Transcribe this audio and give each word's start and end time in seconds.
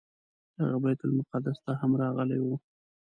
هغه 0.59 0.77
بیت 0.83 0.99
المقدس 1.07 1.57
ته 1.65 1.71
هم 1.79 1.91
راغلی 2.01 2.39
و. 2.41 2.47